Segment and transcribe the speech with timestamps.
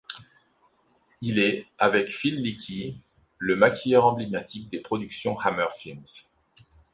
[1.21, 2.95] Il est, avec Phil Leakey,
[3.37, 6.03] le maquilleur emblématique des productions Hammer Films.